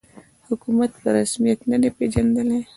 [0.47, 2.59] حکومت په رسمیت نه دی پېژندلی